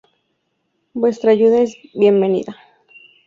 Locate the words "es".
1.61-1.77